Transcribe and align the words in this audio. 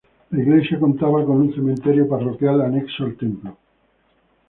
La 0.31 0.39
iglesia 0.41 0.79
contaba 0.79 1.23
con 1.27 1.35
un 1.41 1.53
cementerio 1.53 2.09
parroquial 2.09 2.59
anexo 2.61 3.03
al 3.03 3.15
templo. 3.23 3.51